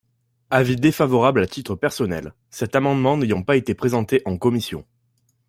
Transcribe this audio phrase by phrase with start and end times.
[0.49, 4.83] Avis défavorable à titre personnel, cet amendement n’ayant pas été présenté en commission.